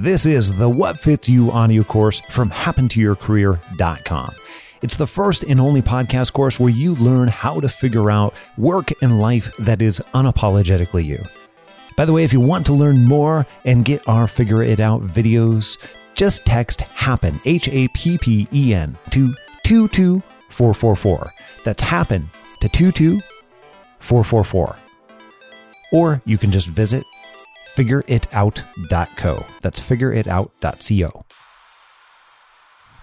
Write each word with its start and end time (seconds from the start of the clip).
This 0.00 0.26
is 0.26 0.56
the 0.56 0.68
What 0.68 1.00
Fits 1.00 1.28
You 1.28 1.50
audio 1.50 1.82
course 1.82 2.20
from 2.20 2.50
happentoyourcareer.com. 2.50 4.32
It's 4.80 4.94
the 4.94 5.08
first 5.08 5.42
and 5.42 5.60
only 5.60 5.82
podcast 5.82 6.32
course 6.32 6.60
where 6.60 6.70
you 6.70 6.94
learn 6.94 7.26
how 7.26 7.58
to 7.58 7.68
figure 7.68 8.08
out 8.08 8.32
work 8.56 8.92
and 9.02 9.20
life 9.20 9.52
that 9.56 9.82
is 9.82 10.00
unapologetically 10.14 11.04
you. 11.04 11.18
By 11.96 12.04
the 12.04 12.12
way, 12.12 12.22
if 12.22 12.32
you 12.32 12.38
want 12.38 12.64
to 12.66 12.74
learn 12.74 13.06
more 13.06 13.44
and 13.64 13.84
get 13.84 14.06
our 14.06 14.28
Figure 14.28 14.62
It 14.62 14.78
Out 14.78 15.02
videos, 15.02 15.78
just 16.14 16.46
text 16.46 16.82
HAPPEN, 16.82 17.40
H 17.44 17.68
A 17.68 17.88
P 17.88 18.18
P 18.18 18.46
E 18.52 18.72
N, 18.72 18.96
to 19.10 19.34
22444. 19.64 21.32
That's 21.64 21.82
HAPPEN 21.82 22.30
to 22.60 22.68
22444. 22.68 24.76
Or 25.90 26.22
you 26.24 26.38
can 26.38 26.52
just 26.52 26.68
visit 26.68 27.02
figureitout.co. 27.78 29.44
That's 29.62 29.80
figureitout.co. 29.80 31.24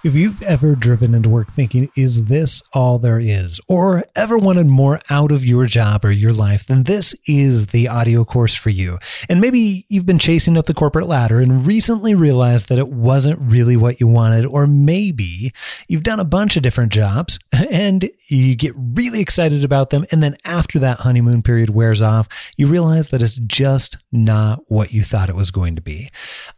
If 0.05 0.13
you've 0.13 0.43
ever 0.43 0.75
driven 0.75 1.15
into 1.15 1.29
work 1.29 1.51
thinking, 1.51 1.89
is 1.97 2.25
this 2.25 2.61
all 2.73 2.99
there 2.99 3.17
is? 3.17 3.59
Or 3.67 4.03
ever 4.15 4.37
wanted 4.37 4.67
more 4.67 4.99
out 5.09 5.31
of 5.31 5.43
your 5.43 5.65
job 5.65 6.05
or 6.05 6.11
your 6.11 6.31
life, 6.31 6.67
then 6.67 6.83
this 6.83 7.15
is 7.25 7.65
the 7.67 7.87
audio 7.87 8.23
course 8.23 8.53
for 8.53 8.69
you. 8.69 8.99
And 9.29 9.41
maybe 9.41 9.83
you've 9.89 10.05
been 10.05 10.19
chasing 10.19 10.57
up 10.57 10.67
the 10.67 10.75
corporate 10.75 11.07
ladder 11.07 11.39
and 11.39 11.65
recently 11.65 12.13
realized 12.13 12.69
that 12.69 12.77
it 12.77 12.89
wasn't 12.89 13.51
really 13.51 13.75
what 13.75 13.99
you 13.99 14.05
wanted. 14.05 14.45
Or 14.45 14.67
maybe 14.67 15.51
you've 15.87 16.03
done 16.03 16.19
a 16.19 16.23
bunch 16.23 16.55
of 16.55 16.61
different 16.61 16.91
jobs 16.91 17.39
and 17.71 18.07
you 18.27 18.55
get 18.55 18.75
really 18.77 19.21
excited 19.21 19.63
about 19.63 19.89
them. 19.89 20.05
And 20.11 20.21
then 20.21 20.37
after 20.45 20.77
that 20.77 20.99
honeymoon 20.99 21.41
period 21.41 21.71
wears 21.71 22.03
off, 22.03 22.27
you 22.57 22.67
realize 22.67 23.09
that 23.09 23.23
it's 23.23 23.39
just 23.47 23.97
not 24.11 24.59
what 24.67 24.93
you 24.93 25.01
thought 25.01 25.29
it 25.29 25.35
was 25.35 25.49
going 25.49 25.75
to 25.77 25.81
be. 25.81 26.11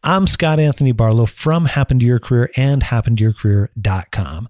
I'm 0.04 0.28
Scott 0.28 0.60
Anthony 0.60 0.92
Barlow 0.92 1.26
from 1.26 1.64
Happen 1.64 1.98
to 2.00 2.06
Your 2.06 2.20
Career 2.20 2.50
and 2.58 2.84
Happen 2.84 3.16
to 3.16 3.24
Your 3.24 3.37
career.com. 3.38 4.48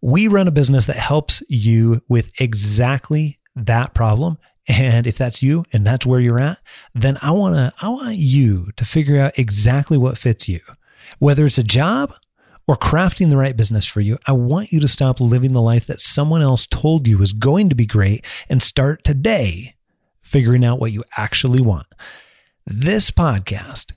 We 0.00 0.28
run 0.28 0.48
a 0.48 0.52
business 0.52 0.86
that 0.86 0.96
helps 0.96 1.42
you 1.48 2.02
with 2.08 2.40
exactly 2.40 3.38
that 3.56 3.94
problem. 3.94 4.38
And 4.68 5.06
if 5.06 5.16
that's 5.16 5.42
you 5.42 5.64
and 5.72 5.86
that's 5.86 6.06
where 6.06 6.20
you're 6.20 6.38
at, 6.38 6.60
then 6.94 7.16
I 7.22 7.30
want 7.30 7.54
to 7.54 7.72
I 7.80 7.88
want 7.88 8.16
you 8.16 8.70
to 8.76 8.84
figure 8.84 9.18
out 9.18 9.38
exactly 9.38 9.96
what 9.96 10.18
fits 10.18 10.48
you. 10.48 10.60
Whether 11.18 11.46
it's 11.46 11.58
a 11.58 11.62
job 11.62 12.12
or 12.66 12.76
crafting 12.76 13.30
the 13.30 13.38
right 13.38 13.56
business 13.56 13.86
for 13.86 14.00
you, 14.00 14.18
I 14.26 14.32
want 14.32 14.72
you 14.72 14.80
to 14.80 14.88
stop 14.88 15.20
living 15.20 15.54
the 15.54 15.62
life 15.62 15.86
that 15.86 16.00
someone 16.00 16.42
else 16.42 16.66
told 16.66 17.08
you 17.08 17.16
was 17.16 17.32
going 17.32 17.70
to 17.70 17.74
be 17.74 17.86
great 17.86 18.26
and 18.50 18.62
start 18.62 19.04
today 19.04 19.74
figuring 20.20 20.64
out 20.64 20.78
what 20.78 20.92
you 20.92 21.02
actually 21.16 21.62
want. 21.62 21.86
This 22.66 23.10
podcast 23.10 23.92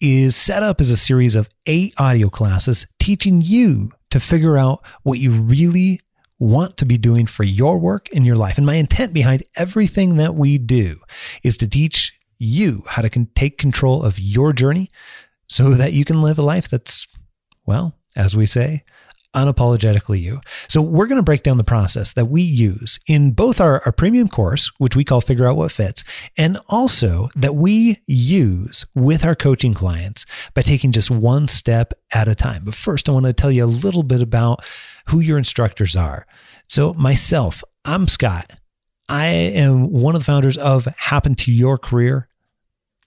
is 0.00 0.36
set 0.36 0.62
up 0.62 0.80
as 0.80 0.92
a 0.92 0.96
series 0.96 1.34
of 1.34 1.48
eight 1.66 1.94
audio 1.98 2.28
classes 2.28 2.86
teaching 3.02 3.40
you 3.42 3.90
to 4.10 4.20
figure 4.20 4.56
out 4.56 4.84
what 5.02 5.18
you 5.18 5.32
really 5.32 6.00
want 6.38 6.76
to 6.76 6.86
be 6.86 6.96
doing 6.96 7.26
for 7.26 7.42
your 7.42 7.76
work 7.76 8.08
and 8.14 8.24
your 8.24 8.36
life. 8.36 8.58
And 8.58 8.64
my 8.64 8.76
intent 8.76 9.12
behind 9.12 9.42
everything 9.56 10.18
that 10.18 10.36
we 10.36 10.56
do 10.56 11.00
is 11.42 11.56
to 11.56 11.66
teach 11.66 12.16
you 12.38 12.84
how 12.86 13.02
to 13.02 13.10
con- 13.10 13.28
take 13.34 13.58
control 13.58 14.04
of 14.04 14.20
your 14.20 14.52
journey 14.52 14.88
so 15.48 15.70
that 15.70 15.92
you 15.92 16.04
can 16.04 16.22
live 16.22 16.38
a 16.38 16.42
life 16.42 16.68
that's, 16.70 17.08
well, 17.66 17.98
as 18.14 18.36
we 18.36 18.46
say, 18.46 18.84
unapologetically 19.34 20.20
you. 20.20 20.40
So 20.68 20.82
we're 20.82 21.06
going 21.06 21.16
to 21.16 21.22
break 21.22 21.42
down 21.42 21.56
the 21.56 21.64
process 21.64 22.12
that 22.14 22.26
we 22.26 22.42
use 22.42 22.98
in 23.06 23.32
both 23.32 23.60
our, 23.60 23.82
our 23.84 23.92
premium 23.92 24.28
course, 24.28 24.70
which 24.78 24.96
we 24.96 25.04
call 25.04 25.20
Figure 25.20 25.46
Out 25.46 25.56
What 25.56 25.72
Fits, 25.72 26.04
and 26.36 26.58
also 26.68 27.28
that 27.34 27.54
we 27.54 27.98
use 28.06 28.86
with 28.94 29.24
our 29.24 29.34
coaching 29.34 29.74
clients 29.74 30.26
by 30.54 30.62
taking 30.62 30.92
just 30.92 31.10
one 31.10 31.48
step 31.48 31.92
at 32.12 32.28
a 32.28 32.34
time. 32.34 32.64
But 32.64 32.74
first, 32.74 33.08
I 33.08 33.12
want 33.12 33.26
to 33.26 33.32
tell 33.32 33.50
you 33.50 33.64
a 33.64 33.66
little 33.66 34.02
bit 34.02 34.22
about 34.22 34.64
who 35.08 35.20
your 35.20 35.38
instructors 35.38 35.96
are. 35.96 36.26
So 36.68 36.94
myself, 36.94 37.64
I'm 37.84 38.08
Scott. 38.08 38.54
I 39.08 39.26
am 39.26 39.90
one 39.90 40.14
of 40.14 40.20
the 40.20 40.24
founders 40.24 40.56
of 40.56 40.86
Happen 40.96 41.34
to 41.36 41.52
Your 41.52 41.76
Career 41.76 42.28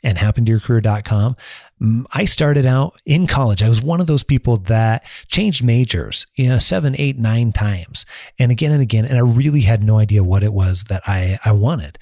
and 0.05 0.17
happentoyourcareer.com. 0.19 1.35
Mm, 1.81 2.05
I 2.13 2.25
started 2.25 2.65
out 2.65 3.01
in 3.05 3.27
college. 3.27 3.63
I 3.63 3.67
was 3.67 3.81
one 3.81 3.99
of 3.99 4.07
those 4.07 4.23
people 4.23 4.57
that 4.57 5.09
changed 5.27 5.63
majors, 5.63 6.27
you 6.35 6.47
know, 6.47 6.59
seven, 6.59 6.95
eight, 6.97 7.17
nine 7.17 7.51
times 7.51 8.05
and 8.39 8.51
again 8.51 8.71
and 8.71 8.81
again. 8.81 9.03
And 9.03 9.17
I 9.17 9.21
really 9.21 9.61
had 9.61 9.83
no 9.83 9.97
idea 9.97 10.23
what 10.23 10.43
it 10.43 10.53
was 10.53 10.85
that 10.85 11.01
I, 11.07 11.39
I 11.43 11.51
wanted. 11.51 11.97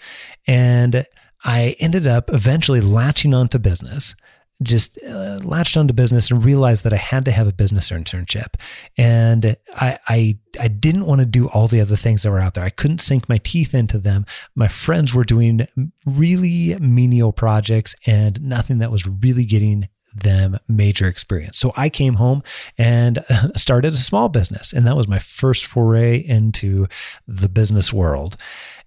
And 0.45 1.05
I 1.45 1.75
ended 1.79 2.05
up 2.05 2.29
eventually 2.31 2.81
latching 2.81 3.33
onto 3.33 3.57
business 3.57 4.15
just 4.61 4.97
uh, 5.03 5.39
latched 5.43 5.77
onto 5.77 5.93
business 5.93 6.29
and 6.29 6.45
realized 6.45 6.83
that 6.83 6.93
I 6.93 6.97
had 6.97 7.25
to 7.25 7.31
have 7.31 7.47
a 7.47 7.53
business 7.53 7.89
internship. 7.89 8.55
And 8.97 9.57
I, 9.75 9.97
I, 10.07 10.37
I 10.59 10.67
didn't 10.67 11.05
want 11.05 11.19
to 11.19 11.25
do 11.25 11.47
all 11.49 11.67
the 11.67 11.81
other 11.81 11.95
things 11.95 12.23
that 12.23 12.31
were 12.31 12.39
out 12.39 12.53
there. 12.53 12.63
I 12.63 12.69
couldn't 12.69 13.01
sink 13.01 13.27
my 13.27 13.39
teeth 13.39 13.73
into 13.73 13.97
them. 13.97 14.25
My 14.55 14.67
friends 14.67 15.13
were 15.13 15.23
doing 15.23 15.67
really 16.05 16.75
menial 16.79 17.33
projects 17.33 17.95
and 18.05 18.41
nothing 18.41 18.77
that 18.79 18.91
was 18.91 19.07
really 19.07 19.45
getting 19.45 19.89
them 20.15 20.59
major 20.67 21.07
experience. 21.07 21.57
So 21.57 21.73
I 21.75 21.89
came 21.89 22.15
home 22.15 22.43
and 22.77 23.19
started 23.55 23.93
a 23.93 23.97
small 23.97 24.29
business. 24.29 24.73
And 24.73 24.85
that 24.85 24.95
was 24.95 25.07
my 25.07 25.19
first 25.19 25.65
foray 25.65 26.17
into 26.17 26.87
the 27.27 27.49
business 27.49 27.91
world. 27.91 28.37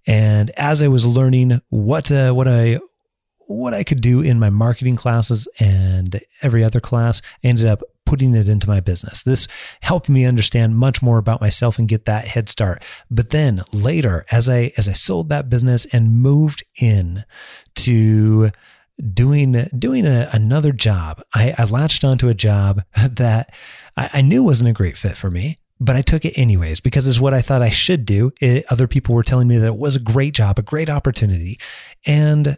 And 0.07 0.51
as 0.51 0.83
I 0.83 0.89
was 0.89 1.05
learning 1.05 1.61
what, 1.69 2.13
uh, 2.13 2.33
what 2.33 2.47
I, 2.47 2.79
what 3.47 3.75
I 3.75 3.85
could 3.85 4.01
do 4.01 4.21
in 4.21 4.39
my 4.39 4.51
marketing 4.51 4.97
classes 4.97 5.47
and 5.59 6.21
every 6.43 6.65
other 6.65 6.81
class, 6.81 7.23
ended 7.43 7.67
up 7.67 7.83
putting 8.05 8.35
it 8.35 8.49
into 8.49 8.69
my 8.69 8.81
business. 8.81 9.23
This 9.23 9.49
helped 9.83 10.09
me 10.09 10.25
understand 10.25 10.77
much 10.77 11.03
more 11.03 11.19
about 11.19 11.41
myself 11.41 11.79
and 11.79 11.89
get 11.89 12.07
that 12.07 12.29
head 12.29 12.49
start. 12.49 12.83
But 13.11 13.31
then 13.31 13.63
later, 13.73 14.25
as 14.31 14.49
I 14.49 14.73
as 14.77 14.89
I 14.89 14.93
sold 14.93 15.29
that 15.29 15.51
business 15.51 15.87
and 15.87 16.23
moved 16.23 16.65
in 16.81 17.25
to 17.77 18.51
doing 19.13 19.53
doing 19.79 20.07
a, 20.07 20.29
another 20.33 20.73
job, 20.73 21.23
I, 21.35 21.55
I 21.59 21.65
latched 21.65 22.05
onto 22.05 22.29
a 22.29 22.35
job 22.35 22.83
that 23.11 23.53
I, 23.97 24.11
I 24.15 24.21
knew 24.23 24.43
wasn't 24.43 24.71
a 24.71 24.75
great 24.75 24.97
fit 24.97 25.17
for 25.17 25.31
me 25.31 25.59
but 25.79 25.97
I 25.97 26.03
took 26.03 26.25
it 26.25 26.39
anyways 26.39 26.81
because 26.81 27.07
it's 27.07 27.21
what 27.21 27.35
I 27.35 27.43
thought 27.43 27.61
I 27.63 27.71
should 27.71 28.07
do. 28.07 28.33
It, 28.41 28.65
other 28.71 28.87
people 28.87 29.15
were 29.15 29.23
telling 29.23 29.47
me 29.47 29.59
that 29.59 29.67
it 29.67 29.77
was 29.77 29.97
a 29.97 30.01
great 30.01 30.33
job, 30.33 30.59
a 30.59 30.63
great 30.63 30.89
opportunity. 30.89 31.59
And 32.07 32.57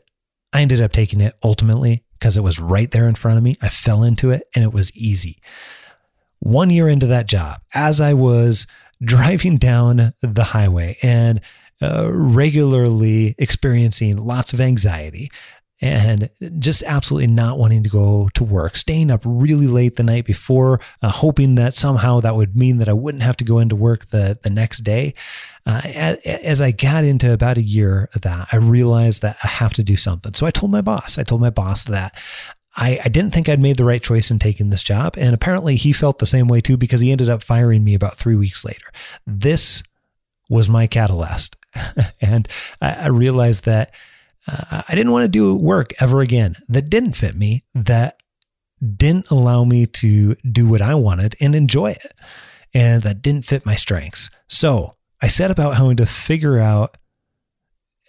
I 0.52 0.62
ended 0.62 0.80
up 0.80 0.92
taking 0.92 1.20
it 1.20 1.34
ultimately 1.42 2.04
because 2.18 2.36
it 2.36 2.42
was 2.42 2.58
right 2.58 2.90
there 2.90 3.08
in 3.08 3.14
front 3.14 3.38
of 3.38 3.44
me. 3.44 3.56
I 3.62 3.68
fell 3.68 4.02
into 4.02 4.30
it 4.30 4.42
and 4.54 4.64
it 4.64 4.72
was 4.72 4.94
easy. 4.96 5.38
One 6.40 6.70
year 6.70 6.88
into 6.88 7.06
that 7.06 7.26
job, 7.26 7.60
as 7.74 8.00
I 8.00 8.14
was 8.14 8.66
driving 9.02 9.58
down 9.58 10.12
the 10.22 10.44
highway 10.44 10.96
and 11.02 11.40
uh, 11.80 12.10
regularly 12.12 13.36
experiencing 13.38 14.16
lots 14.16 14.52
of 14.52 14.60
anxiety, 14.60 15.30
and 15.80 16.28
just 16.58 16.82
absolutely 16.82 17.28
not 17.28 17.58
wanting 17.58 17.84
to 17.84 17.90
go 17.90 18.28
to 18.34 18.42
work, 18.42 18.76
staying 18.76 19.10
up 19.10 19.22
really 19.24 19.68
late 19.68 19.96
the 19.96 20.02
night 20.02 20.24
before, 20.24 20.80
uh, 21.02 21.10
hoping 21.10 21.54
that 21.54 21.74
somehow 21.74 22.18
that 22.20 22.34
would 22.34 22.56
mean 22.56 22.78
that 22.78 22.88
I 22.88 22.92
wouldn't 22.92 23.22
have 23.22 23.36
to 23.36 23.44
go 23.44 23.58
into 23.58 23.76
work 23.76 24.06
the, 24.06 24.38
the 24.42 24.50
next 24.50 24.78
day. 24.78 25.14
Uh, 25.64 25.82
as, 25.84 26.60
I 26.60 26.72
got 26.72 27.04
into 27.04 27.32
about 27.32 27.58
a 27.58 27.62
year 27.62 28.08
of 28.14 28.22
that, 28.22 28.48
I 28.50 28.56
realized 28.56 29.22
that 29.22 29.36
I 29.44 29.46
have 29.46 29.74
to 29.74 29.84
do 29.84 29.96
something. 29.96 30.34
So 30.34 30.46
I 30.46 30.50
told 30.50 30.72
my 30.72 30.80
boss, 30.80 31.18
I 31.18 31.22
told 31.22 31.40
my 31.40 31.50
boss 31.50 31.84
that 31.84 32.20
I, 32.76 32.98
I, 33.04 33.08
didn't 33.08 33.34
think 33.34 33.48
I'd 33.48 33.60
made 33.60 33.76
the 33.76 33.84
right 33.84 34.02
choice 34.02 34.30
in 34.30 34.38
taking 34.38 34.70
this 34.70 34.82
job. 34.82 35.14
And 35.18 35.34
apparently 35.34 35.76
he 35.76 35.92
felt 35.92 36.18
the 36.18 36.26
same 36.26 36.48
way 36.48 36.60
too, 36.60 36.76
because 36.76 37.00
he 37.00 37.12
ended 37.12 37.28
up 37.28 37.42
firing 37.44 37.84
me 37.84 37.94
about 37.94 38.16
three 38.16 38.36
weeks 38.36 38.64
later. 38.64 38.86
This 39.26 39.82
was 40.48 40.68
my 40.68 40.86
catalyst. 40.86 41.56
and 42.20 42.48
I, 42.80 42.92
I 42.92 43.08
realized 43.08 43.64
that 43.66 43.92
uh, 44.46 44.82
I 44.88 44.94
didn't 44.94 45.12
want 45.12 45.24
to 45.24 45.28
do 45.28 45.54
work 45.54 45.92
ever 46.00 46.20
again 46.20 46.56
that 46.68 46.88
didn't 46.88 47.14
fit 47.14 47.34
me, 47.34 47.64
that 47.74 48.20
didn't 48.96 49.30
allow 49.30 49.64
me 49.64 49.86
to 49.86 50.36
do 50.50 50.68
what 50.68 50.80
I 50.80 50.94
wanted 50.94 51.36
and 51.40 51.54
enjoy 51.54 51.90
it, 51.90 52.12
and 52.72 53.02
that 53.02 53.22
didn't 53.22 53.46
fit 53.46 53.66
my 53.66 53.74
strengths. 53.74 54.30
So 54.48 54.94
I 55.20 55.26
set 55.28 55.50
about 55.50 55.76
having 55.76 55.96
to 55.96 56.06
figure 56.06 56.58
out 56.58 56.96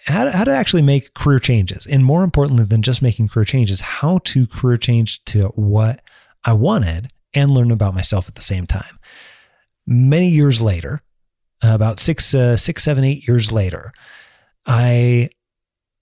how 0.05 0.25
to, 0.25 0.31
how 0.31 0.43
to 0.43 0.51
actually 0.51 0.81
make 0.81 1.13
career 1.13 1.39
changes. 1.39 1.85
And 1.85 2.05
more 2.05 2.23
importantly 2.23 2.65
than 2.65 2.81
just 2.81 3.01
making 3.01 3.29
career 3.29 3.45
changes, 3.45 3.81
how 3.81 4.19
to 4.25 4.47
career 4.47 4.77
change 4.77 5.23
to 5.25 5.47
what 5.55 6.01
I 6.45 6.53
wanted 6.53 7.11
and 7.33 7.51
learn 7.51 7.71
about 7.71 7.93
myself 7.93 8.27
at 8.27 8.35
the 8.35 8.41
same 8.41 8.65
time. 8.65 8.99
Many 9.85 10.29
years 10.29 10.61
later, 10.61 11.01
about 11.61 11.99
six, 11.99 12.33
uh, 12.33 12.55
six, 12.55 12.83
seven, 12.83 13.03
eight 13.03 13.27
years 13.27 13.51
later, 13.51 13.91
I 14.65 15.29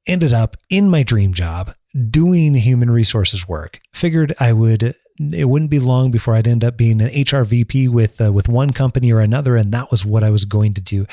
ended 0.08 0.34
up 0.34 0.58
in 0.70 0.90
my 0.90 1.04
dream 1.04 1.34
job 1.34 1.74
doing 2.10 2.54
human 2.54 2.90
resources 2.90 3.48
work. 3.48 3.80
Figured 3.94 4.36
I 4.40 4.54
would 4.54 4.96
it 5.20 5.46
wouldn't 5.46 5.72
be 5.72 5.80
long 5.80 6.12
before 6.12 6.36
I'd 6.36 6.48
end 6.48 6.64
up 6.64 6.78
being 6.78 7.02
an 7.02 7.10
HR 7.10 7.44
VP 7.44 7.88
with 7.88 8.22
uh, 8.22 8.32
with 8.32 8.48
one 8.48 8.72
company 8.72 9.12
or 9.12 9.20
another 9.20 9.56
and 9.56 9.72
that 9.72 9.90
was 9.90 10.06
what 10.06 10.24
I 10.24 10.30
was 10.30 10.46
going 10.46 10.74
to 10.76 10.82
do. 10.82 11.06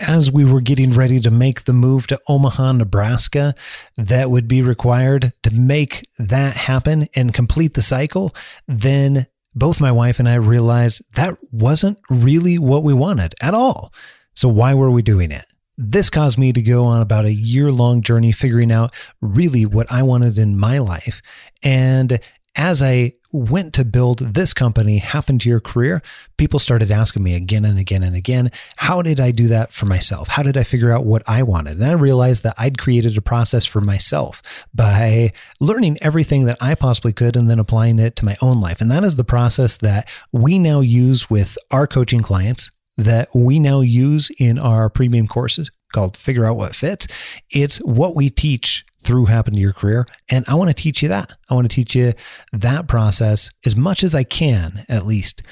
as 0.00 0.32
we 0.32 0.44
were 0.44 0.60
getting 0.60 0.92
ready 0.92 1.20
to 1.20 1.30
make 1.30 1.64
the 1.64 1.72
move 1.72 2.06
to 2.06 2.20
Omaha, 2.26 2.72
Nebraska, 2.72 3.54
that 3.96 4.30
would 4.30 4.48
be 4.48 4.62
required 4.62 5.32
to 5.42 5.54
make 5.54 6.08
that 6.18 6.56
happen 6.56 7.06
and 7.14 7.34
complete 7.34 7.74
the 7.74 7.82
cycle, 7.82 8.34
then 8.66 9.26
both 9.54 9.80
my 9.80 9.92
wife 9.92 10.18
and 10.18 10.28
I 10.28 10.34
realized 10.34 11.02
that 11.14 11.36
wasn't 11.50 11.98
really 12.08 12.58
what 12.58 12.82
we 12.82 12.94
wanted 12.94 13.34
at 13.42 13.54
all. 13.54 13.92
So, 14.34 14.48
why 14.48 14.74
were 14.74 14.90
we 14.90 15.02
doing 15.02 15.32
it? 15.32 15.44
This 15.82 16.10
caused 16.10 16.36
me 16.36 16.52
to 16.52 16.60
go 16.60 16.84
on 16.84 17.00
about 17.00 17.24
a 17.24 17.32
year 17.32 17.72
long 17.72 18.02
journey 18.02 18.32
figuring 18.32 18.70
out 18.70 18.94
really 19.22 19.64
what 19.64 19.90
I 19.90 20.02
wanted 20.02 20.36
in 20.36 20.58
my 20.58 20.78
life. 20.78 21.22
And 21.62 22.20
as 22.54 22.82
I 22.82 23.14
went 23.32 23.72
to 23.74 23.84
build 23.86 24.18
this 24.18 24.52
company 24.52 24.98
happen 24.98 25.38
to 25.38 25.48
your 25.48 25.60
career, 25.60 26.02
people 26.36 26.58
started 26.58 26.90
asking 26.90 27.22
me 27.22 27.34
again 27.34 27.64
and 27.64 27.78
again 27.78 28.02
and 28.02 28.14
again, 28.14 28.50
how 28.76 29.00
did 29.00 29.20
I 29.20 29.30
do 29.30 29.48
that 29.48 29.72
for 29.72 29.86
myself? 29.86 30.28
How 30.28 30.42
did 30.42 30.58
I 30.58 30.64
figure 30.64 30.92
out 30.92 31.06
what 31.06 31.22
I 31.26 31.44
wanted? 31.44 31.78
And 31.78 31.86
I 31.86 31.92
realized 31.92 32.42
that 32.42 32.56
I'd 32.58 32.76
created 32.76 33.16
a 33.16 33.22
process 33.22 33.64
for 33.64 33.80
myself 33.80 34.42
by 34.74 35.32
learning 35.60 35.96
everything 36.02 36.44
that 36.44 36.58
I 36.60 36.74
possibly 36.74 37.14
could 37.14 37.36
and 37.36 37.48
then 37.48 37.58
applying 37.58 37.98
it 37.98 38.16
to 38.16 38.26
my 38.26 38.36
own 38.42 38.60
life. 38.60 38.82
And 38.82 38.90
that 38.90 39.04
is 39.04 39.16
the 39.16 39.24
process 39.24 39.78
that 39.78 40.10
we 40.30 40.58
now 40.58 40.80
use 40.80 41.30
with 41.30 41.56
our 41.70 41.86
coaching 41.86 42.20
clients 42.20 42.70
that 43.00 43.28
we 43.34 43.58
now 43.58 43.80
use 43.80 44.30
in 44.38 44.58
our 44.58 44.90
premium 44.90 45.26
courses 45.26 45.70
called 45.92 46.16
Figure 46.16 46.44
Out 46.44 46.56
What 46.56 46.76
Fits. 46.76 47.06
It's 47.50 47.78
what 47.78 48.14
we 48.14 48.30
teach 48.30 48.84
through 49.02 49.26
Happen 49.26 49.54
to 49.54 49.60
Your 49.60 49.72
Career. 49.72 50.06
And 50.30 50.44
I 50.48 50.54
want 50.54 50.68
to 50.68 50.74
teach 50.74 51.02
you 51.02 51.08
that. 51.08 51.32
I 51.48 51.54
want 51.54 51.68
to 51.68 51.74
teach 51.74 51.94
you 51.94 52.12
that 52.52 52.86
process 52.86 53.50
as 53.64 53.74
much 53.74 54.04
as 54.04 54.14
I 54.14 54.24
can, 54.24 54.84
at 54.88 55.06
least 55.06 55.42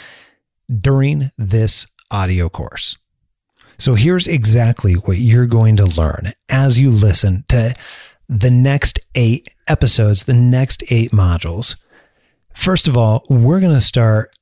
during 0.80 1.30
this 1.38 1.86
audio 2.10 2.48
course. 2.48 2.96
So 3.78 3.94
here's 3.94 4.26
exactly 4.26 4.94
what 4.94 5.18
you're 5.18 5.46
going 5.46 5.76
to 5.76 5.86
learn 5.86 6.32
as 6.48 6.78
you 6.78 6.90
listen 6.90 7.44
to 7.48 7.74
the 8.28 8.50
next 8.50 9.00
eight 9.14 9.54
episodes, 9.68 10.24
the 10.24 10.34
next 10.34 10.82
eight 10.90 11.12
modules. 11.12 11.76
First 12.52 12.88
of 12.88 12.96
all, 12.96 13.24
we're 13.30 13.60
going 13.60 13.72
to 13.72 13.80
start 13.80 14.34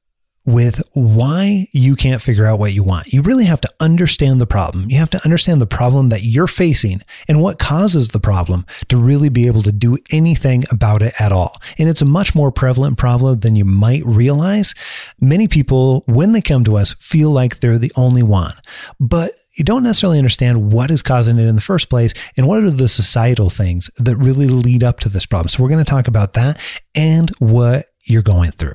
with 0.47 0.81
why 0.93 1.67
you 1.73 1.97
can't 1.97 2.23
figure 2.23 2.47
out 2.47 2.61
what 2.61 2.73
you 2.73 2.85
want. 2.85 3.13
You 3.13 3.21
really 3.21 3.45
have 3.45 3.61
to 3.63 3.73
understand 3.81 4.41
the 4.41 4.47
problem. 4.47 4.89
You 4.89 4.99
have 4.99 5.11
to 5.11 5.25
understand 5.25 5.61
the 5.61 5.67
problem 5.67 6.09
that 6.11 6.23
you're 6.23 6.47
facing 6.47 7.03
and 7.29 7.43
what 7.43 7.59
causes 7.59 8.09
the 8.09 8.21
problem 8.21 8.65
to 8.89 8.97
really 8.97 9.29
be 9.29 9.49
able 9.49 9.63
to 9.63 9.73
do 9.73 9.99
anything 10.13 10.63
about 10.71 11.03
it 11.03 11.21
at 11.21 11.33
all. 11.33 11.61
And 11.79 11.89
it's 11.89 12.01
a 12.01 12.07
much 12.07 12.35
more 12.35 12.53
prevalent 12.53 12.97
problem 12.97 13.41
than 13.41 13.57
you 13.57 13.65
might 13.65 14.07
realize. 14.07 14.75
Many 15.21 15.49
people, 15.49 16.05
when 16.07 16.31
they 16.31 16.41
come 16.41 16.63
to 16.65 16.77
us, 16.77 16.95
feel 16.95 17.33
like 17.33 17.59
they're 17.59 17.79
the 17.79 17.93
only 17.97 18.23
one. 18.23 18.55
But 19.01 19.33
you 19.55 19.65
don't 19.65 19.83
necessarily 19.83 20.19
understand 20.19 20.71
what 20.71 20.91
is 20.91 21.03
causing 21.03 21.39
it 21.39 21.47
in 21.47 21.57
the 21.57 21.63
first 21.63 21.89
place 21.89 22.15
and 22.37 22.47
what 22.47 22.63
are 22.63 22.71
the 22.71 22.89
societal 22.89 23.51
things 23.51 23.91
that 23.97 24.17
really 24.17 24.47
lead 24.47 24.85
up 24.85 25.01
to 25.01 25.09
this 25.09 25.27
problem. 25.27 25.49
So, 25.49 25.63
we're 25.63 25.71
going 25.71 25.85
to 25.85 25.91
talk 25.91 26.09
about 26.09 26.35
that 26.35 26.61
and 26.95 27.31
what 27.39 27.87
you're 28.05 28.23
going 28.23 28.53
through. 28.53 28.75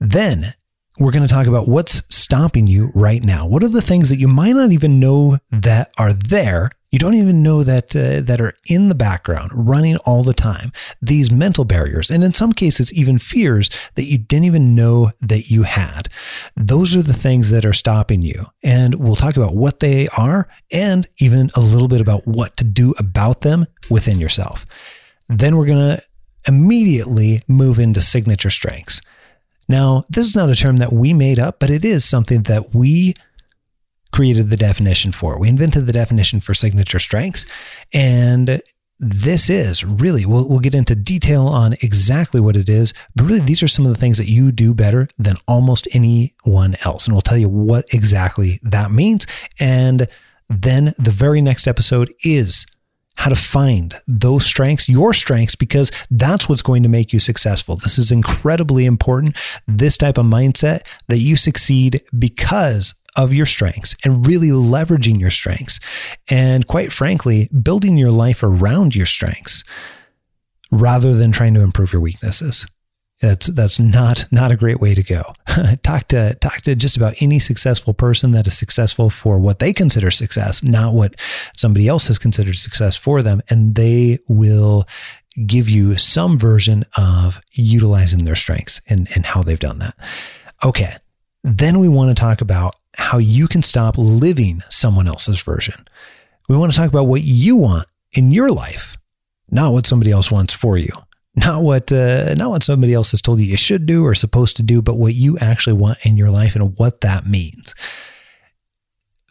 Then 0.00 0.54
we're 0.98 1.12
going 1.12 1.26
to 1.26 1.32
talk 1.32 1.46
about 1.46 1.68
what's 1.68 2.02
stopping 2.14 2.66
you 2.66 2.90
right 2.94 3.22
now. 3.22 3.46
What 3.46 3.62
are 3.62 3.68
the 3.68 3.82
things 3.82 4.10
that 4.10 4.18
you 4.18 4.28
might 4.28 4.54
not 4.54 4.72
even 4.72 4.98
know 4.98 5.38
that 5.50 5.92
are 5.98 6.12
there? 6.12 6.70
You 6.90 6.98
don't 6.98 7.14
even 7.14 7.42
know 7.42 7.62
that 7.64 7.94
uh, 7.94 8.22
that 8.22 8.40
are 8.40 8.54
in 8.66 8.88
the 8.88 8.94
background, 8.94 9.50
running 9.54 9.98
all 9.98 10.22
the 10.22 10.32
time. 10.32 10.72
These 11.02 11.30
mental 11.30 11.66
barriers, 11.66 12.10
and 12.10 12.24
in 12.24 12.32
some 12.32 12.52
cases, 12.52 12.92
even 12.94 13.18
fears 13.18 13.68
that 13.94 14.06
you 14.06 14.16
didn't 14.16 14.46
even 14.46 14.74
know 14.74 15.12
that 15.20 15.50
you 15.50 15.64
had. 15.64 16.08
Those 16.56 16.96
are 16.96 17.02
the 17.02 17.12
things 17.12 17.50
that 17.50 17.66
are 17.66 17.74
stopping 17.74 18.22
you, 18.22 18.46
and 18.62 18.94
we'll 18.94 19.16
talk 19.16 19.36
about 19.36 19.54
what 19.54 19.80
they 19.80 20.08
are, 20.16 20.48
and 20.72 21.06
even 21.18 21.50
a 21.54 21.60
little 21.60 21.88
bit 21.88 22.00
about 22.00 22.26
what 22.26 22.56
to 22.56 22.64
do 22.64 22.94
about 22.98 23.42
them 23.42 23.66
within 23.90 24.18
yourself. 24.18 24.64
Then 25.28 25.58
we're 25.58 25.66
going 25.66 25.96
to 25.96 26.02
immediately 26.46 27.42
move 27.46 27.78
into 27.78 28.00
signature 28.00 28.50
strengths. 28.50 29.02
Now, 29.68 30.04
this 30.08 30.26
is 30.26 30.36
not 30.36 30.50
a 30.50 30.56
term 30.56 30.76
that 30.78 30.92
we 30.92 31.12
made 31.12 31.38
up, 31.38 31.60
but 31.60 31.70
it 31.70 31.84
is 31.84 32.04
something 32.04 32.44
that 32.44 32.74
we 32.74 33.14
created 34.12 34.48
the 34.48 34.56
definition 34.56 35.12
for. 35.12 35.38
We 35.38 35.48
invented 35.48 35.86
the 35.86 35.92
definition 35.92 36.40
for 36.40 36.54
signature 36.54 36.98
strengths. 36.98 37.44
And 37.92 38.62
this 38.98 39.48
is 39.48 39.84
really, 39.84 40.24
we'll, 40.26 40.48
we'll 40.48 40.58
get 40.58 40.74
into 40.74 40.96
detail 40.96 41.46
on 41.46 41.74
exactly 41.74 42.40
what 42.40 42.56
it 42.56 42.68
is, 42.68 42.92
but 43.14 43.24
really, 43.24 43.40
these 43.40 43.62
are 43.62 43.68
some 43.68 43.86
of 43.86 43.92
the 43.92 43.98
things 43.98 44.18
that 44.18 44.28
you 44.28 44.50
do 44.50 44.74
better 44.74 45.08
than 45.18 45.36
almost 45.46 45.86
anyone 45.92 46.74
else. 46.84 47.06
And 47.06 47.14
we'll 47.14 47.22
tell 47.22 47.38
you 47.38 47.48
what 47.48 47.84
exactly 47.92 48.58
that 48.62 48.90
means. 48.90 49.26
And 49.60 50.08
then 50.48 50.94
the 50.98 51.10
very 51.10 51.40
next 51.40 51.68
episode 51.68 52.12
is 52.24 52.66
how 53.18 53.28
to 53.28 53.36
find 53.36 53.96
those 54.06 54.46
strengths, 54.46 54.88
your 54.88 55.12
strengths, 55.12 55.56
because 55.56 55.90
that's 56.08 56.48
what's 56.48 56.62
going 56.62 56.84
to 56.84 56.88
make 56.88 57.12
you 57.12 57.18
successful. 57.18 57.74
This 57.76 57.98
is 57.98 58.12
incredibly 58.12 58.86
important. 58.86 59.36
This 59.66 59.96
type 59.96 60.18
of 60.18 60.26
mindset 60.26 60.82
that 61.08 61.18
you 61.18 61.34
succeed 61.34 62.00
because 62.16 62.94
of 63.16 63.32
your 63.32 63.44
strengths 63.44 63.96
and 64.04 64.24
really 64.24 64.50
leveraging 64.50 65.18
your 65.18 65.32
strengths. 65.32 65.80
And 66.30 66.68
quite 66.68 66.92
frankly, 66.92 67.48
building 67.48 67.96
your 67.96 68.12
life 68.12 68.44
around 68.44 68.94
your 68.94 69.06
strengths 69.06 69.64
rather 70.70 71.12
than 71.12 71.32
trying 71.32 71.54
to 71.54 71.62
improve 71.62 71.92
your 71.92 72.02
weaknesses. 72.02 72.66
That's 73.20 73.48
that's 73.48 73.80
not 73.80 74.26
not 74.30 74.52
a 74.52 74.56
great 74.56 74.80
way 74.80 74.94
to 74.94 75.02
go. 75.02 75.32
talk 75.82 76.08
to 76.08 76.34
talk 76.40 76.62
to 76.62 76.76
just 76.76 76.96
about 76.96 77.20
any 77.20 77.40
successful 77.40 77.92
person 77.92 78.30
that 78.32 78.46
is 78.46 78.56
successful 78.56 79.10
for 79.10 79.38
what 79.38 79.58
they 79.58 79.72
consider 79.72 80.10
success, 80.10 80.62
not 80.62 80.94
what 80.94 81.16
somebody 81.56 81.88
else 81.88 82.06
has 82.06 82.18
considered 82.18 82.56
success 82.56 82.94
for 82.94 83.22
them, 83.22 83.42
and 83.50 83.74
they 83.74 84.20
will 84.28 84.86
give 85.46 85.68
you 85.68 85.96
some 85.96 86.38
version 86.38 86.84
of 86.96 87.40
utilizing 87.52 88.24
their 88.24 88.36
strengths 88.36 88.80
and, 88.88 89.08
and 89.14 89.26
how 89.26 89.42
they've 89.42 89.58
done 89.58 89.78
that. 89.78 89.94
Okay. 90.64 90.92
Then 91.44 91.78
we 91.78 91.88
want 91.88 92.16
to 92.16 92.20
talk 92.20 92.40
about 92.40 92.76
how 92.96 93.18
you 93.18 93.46
can 93.46 93.62
stop 93.62 93.96
living 93.96 94.60
someone 94.70 95.06
else's 95.06 95.40
version. 95.40 95.86
We 96.48 96.56
want 96.56 96.72
to 96.72 96.78
talk 96.78 96.88
about 96.88 97.06
what 97.06 97.22
you 97.22 97.56
want 97.56 97.86
in 98.12 98.32
your 98.32 98.50
life, 98.50 98.96
not 99.50 99.72
what 99.72 99.86
somebody 99.86 100.10
else 100.10 100.30
wants 100.30 100.52
for 100.54 100.76
you 100.76 100.90
not 101.38 101.62
what 101.62 101.92
uh, 101.92 102.34
not 102.34 102.50
what 102.50 102.62
somebody 102.62 102.94
else 102.94 103.10
has 103.12 103.22
told 103.22 103.40
you 103.40 103.46
you 103.46 103.56
should 103.56 103.86
do 103.86 104.04
or 104.04 104.14
supposed 104.14 104.56
to 104.56 104.62
do, 104.62 104.82
but 104.82 104.98
what 104.98 105.14
you 105.14 105.38
actually 105.38 105.74
want 105.74 105.98
in 106.04 106.16
your 106.16 106.30
life 106.30 106.54
and 106.54 106.76
what 106.78 107.00
that 107.02 107.26
means. 107.26 107.74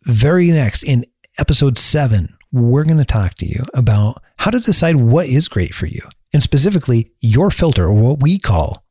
Very 0.06 0.51
next 0.51 0.83
in 0.83 1.06
episode 1.40 1.78
seven, 1.78 2.35
we're 2.52 2.85
going 2.85 2.97
to 2.97 3.06
talk 3.06 3.35
to 3.35 3.45
you 3.45 3.64
about 3.73 4.23
how 4.37 4.52
to 4.52 4.59
decide 4.59 4.95
what 4.95 5.28
is 5.28 5.47
great 5.47 5.73
for 5.73 5.85
you, 5.85 6.02
and 6.33 6.42
specifically 6.42 7.11
your 7.19 7.52
filter, 7.52 7.85
or 7.85 7.94
what 7.94 8.21
we 8.21 8.40
call 8.40 8.83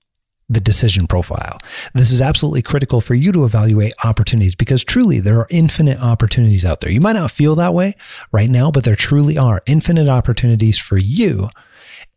the 0.49 0.61
decision 0.61 1.07
profile. 1.07 1.59
This 1.95 2.13
is 2.13 2.23
absolutely 2.23 2.63
critical 2.63 3.01
for 3.01 3.15
you 3.15 3.33
to 3.33 3.45
evaluate 3.45 3.95
opportunities 4.05 4.55
because 4.55 4.85
truly 4.85 5.19
there 5.19 5.39
are 5.41 5.49
infinite 5.51 6.01
opportunities 6.01 6.65
out 6.65 6.81
there. 6.81 6.93
You 6.93 7.01
might 7.01 7.15
not 7.15 7.33
feel 7.33 7.57
that 7.57 7.75
way 7.75 7.95
right 8.31 8.49
now, 8.49 8.71
but 8.71 8.85
there 8.85 8.95
truly 8.95 9.37
are 9.37 9.63
infinite 9.67 10.09
opportunities 10.09 10.79
for 10.79 10.97
you. 10.97 11.49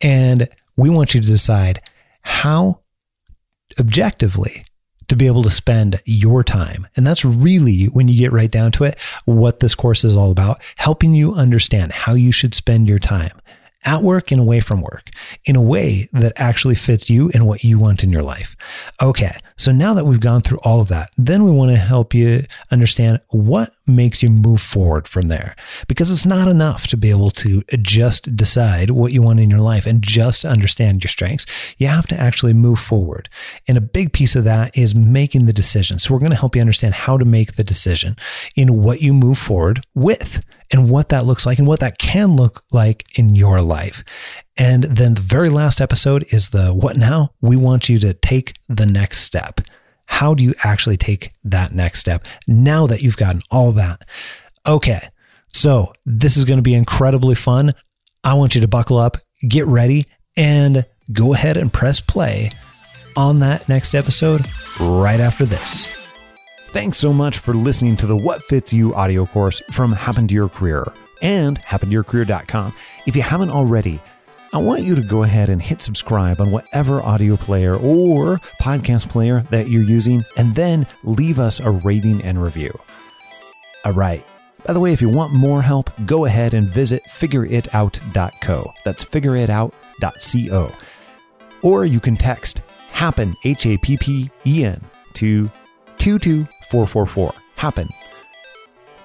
And 0.01 0.48
we 0.80 0.90
want 0.90 1.14
you 1.14 1.22
to 1.22 1.28
decide 1.28 1.80
how 2.22 2.80
objectively 3.80 4.66
to 5.08 5.16
be 5.16 5.28
able 5.28 5.44
to 5.44 5.52
spend 5.52 6.02
your 6.06 6.44
time. 6.44 6.88
And 6.96 7.06
that's 7.06 7.26
really, 7.26 7.86
when 7.86 8.08
you 8.08 8.18
get 8.18 8.32
right 8.32 8.50
down 8.50 8.72
to 8.74 8.84
it, 8.84 9.00
what 9.26 9.60
this 9.60 9.76
course 9.76 10.04
is 10.04 10.16
all 10.16 10.32
about 10.32 10.62
helping 10.78 11.14
you 11.14 11.34
understand 11.34 11.92
how 11.92 12.14
you 12.14 12.32
should 12.32 12.54
spend 12.54 12.88
your 12.88 13.00
time 13.00 13.40
at 13.86 14.04
work 14.04 14.32
and 14.32 14.42
away 14.42 14.60
from 14.60 14.82
work 14.82 15.10
in 15.46 15.56
a 15.56 15.62
way 15.62 16.10
that 16.14 16.34
actually 16.36 16.76
fits 16.76 17.10
you 17.10 17.30
and 17.34 17.48
what 17.48 17.64
you 17.64 17.80
want 17.80 18.04
in 18.04 18.12
your 18.12 18.24
life. 18.24 18.56
Okay, 19.02 19.32
so 19.58 19.72
now 19.72 19.94
that 19.94 20.06
we've 20.06 20.20
gone 20.20 20.42
through 20.42 20.60
all 20.64 20.82
of 20.82 20.90
that, 20.90 21.10
then 21.18 21.44
we 21.44 21.52
want 21.52 21.72
to 21.72 21.78
help 21.78 22.14
you 22.14 22.44
understand 22.72 23.22
what 23.30 23.72
makes 23.88 24.22
you 24.22 24.30
move 24.30 24.62
forward 24.62 25.08
from 25.08 25.28
there. 25.28 25.56
Because 25.88 26.12
it's 26.12 26.26
not 26.26 26.48
enough 26.48 26.88
to 26.88 26.98
be 26.98 27.10
able 27.10 27.32
to 27.32 27.64
just 27.82 28.36
decide 28.36 28.92
what 28.92 29.14
you 29.14 29.22
want 29.22 29.40
in 29.40 29.50
your 29.50 29.60
life 29.60 29.86
and 29.86 30.02
just 30.02 30.46
understand 30.46 31.04
your 31.04 31.10
strengths. 31.10 31.46
You 31.78 31.88
have 31.88 32.08
to 32.08 32.20
actually 32.20 32.54
move 32.54 32.80
forward. 32.80 33.30
And 33.68 33.78
a 33.78 33.82
big 33.82 34.14
piece 34.14 34.36
of 34.36 34.44
that 34.44 34.78
is 34.78 34.94
making 34.94 35.46
the 35.46 35.54
decision. 35.54 36.00
So 36.00 36.14
we're 36.14 36.20
going 36.20 36.32
to 36.32 36.38
help 36.38 36.56
you 36.56 36.62
understand 36.62 36.94
how 36.94 37.18
to 37.18 37.26
make 37.26 37.56
the 37.56 37.64
decision 37.64 38.16
in 38.56 38.82
what 38.82 39.02
you 39.02 39.14
move 39.14 39.38
forward 39.38 39.84
with 39.96 40.42
and 40.72 40.90
what 40.90 41.10
that 41.10 41.26
looks 41.26 41.46
like 41.46 41.58
and 41.58 41.68
what 41.68 41.80
that 41.80 41.98
can 41.98 42.36
look 42.36 42.64
like 42.72 43.06
in 43.18 43.36
your 43.36 43.62
life. 43.62 44.04
And 44.58 44.84
then 44.84 45.16
the 45.16 45.22
very 45.22 45.50
last 45.50 45.82
episode 45.82 46.26
is 46.30 46.50
the 46.50 46.74
what 46.74 46.98
now? 46.98 47.34
We 47.42 47.56
want 47.56 47.90
you 47.90 48.00
to 48.00 48.14
take 48.14 48.56
the 48.68 48.86
next 48.86 49.20
step. 49.20 49.62
How 50.06 50.34
do 50.34 50.44
you 50.44 50.54
actually 50.64 50.98
take 50.98 51.32
that 51.44 51.74
next 51.74 52.00
step 52.00 52.26
now 52.48 52.88
that 52.88 53.02
you've 53.02 53.18
gotten 53.18 53.42
all 53.52 53.72
that? 53.74 54.06
Okay, 54.68 55.02
so 55.54 55.94
this 56.06 56.36
is 56.36 56.46
going 56.46 56.58
to 56.58 56.64
be 56.64 56.74
incredibly 56.74 57.36
fun. 57.36 57.74
I 58.24 58.34
want 58.34 58.56
you 58.56 58.62
to 58.62 58.68
buckle 58.68 58.98
up, 58.98 59.18
get 59.48 59.66
ready, 59.66 60.08
and 60.36 60.86
go 61.12 61.34
ahead 61.34 61.58
and 61.58 61.72
press 61.72 62.02
play 62.02 62.52
on 63.16 63.40
that 63.40 63.68
next 63.70 63.94
episode 63.94 64.46
right 64.80 65.20
after 65.20 65.46
this. 65.46 66.09
Thanks 66.72 67.00
so 67.00 67.12
much 67.12 67.40
for 67.40 67.56
listening 67.56 67.98
to 67.98 68.06
the 68.06 68.16
What 68.16 68.44
Fits 68.44 68.72
You 68.72 68.94
audio 68.94 69.26
course 69.26 69.60
from 69.72 69.92
Happen 69.92 70.28
to 70.28 70.36
Your 70.36 70.50
Career 70.50 70.86
and 71.20 71.60
happentoyourcareer.com. 71.62 72.74
If 73.08 73.16
you 73.16 73.24
haven't 73.24 73.50
already, 73.50 74.00
I 74.54 74.60
want 74.60 74.84
you 74.84 74.94
to 74.94 75.02
go 75.02 75.24
ahead 75.24 75.50
and 75.50 75.60
hit 75.60 75.82
subscribe 75.82 76.40
on 76.40 76.52
whatever 76.52 77.02
audio 77.02 77.38
player 77.38 77.76
or 77.76 78.38
podcast 78.62 79.10
player 79.10 79.44
that 79.50 79.68
you're 79.70 79.82
using, 79.82 80.24
and 80.38 80.54
then 80.54 80.86
leave 81.04 81.40
us 81.40 81.60
a 81.60 81.72
rating 81.72 82.22
and 82.22 82.42
review. 82.42 82.78
All 83.84 83.94
right. 83.94 84.24
By 84.66 84.74
the 84.74 84.80
way, 84.80 84.94
if 84.94 85.02
you 85.02 85.10
want 85.10 85.34
more 85.34 85.64
help, 85.64 85.90
go 86.06 86.26
ahead 86.26 86.54
and 86.54 86.68
visit 86.68 87.02
figureitout.co. 87.06 88.74
That's 88.86 89.04
figureitout.co. 89.04 90.72
Or 91.64 91.86
you 91.86 92.00
can 92.00 92.16
text 92.16 92.62
happen, 92.92 93.34
H 93.44 93.66
A 93.66 93.78
P 93.78 93.98
P 93.98 94.30
E 94.46 94.66
N, 94.66 94.82
to 95.16 95.50
22444. 96.00 97.34
Happen. 97.56 97.88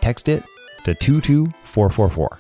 Text 0.01 0.29
it 0.29 0.43
to 0.85 0.95
22444. 0.95 2.39